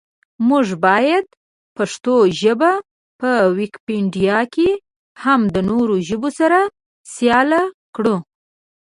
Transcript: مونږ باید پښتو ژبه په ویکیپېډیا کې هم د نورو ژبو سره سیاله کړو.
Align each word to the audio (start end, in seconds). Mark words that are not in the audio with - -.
مونږ 0.47 0.67
باید 0.85 1.25
پښتو 1.77 2.15
ژبه 2.41 2.71
په 3.19 3.29
ویکیپېډیا 3.57 4.39
کې 4.53 4.69
هم 5.23 5.41
د 5.55 5.57
نورو 5.69 5.95
ژبو 6.07 6.29
سره 6.39 6.59
سیاله 7.13 7.61
کړو. 7.95 8.15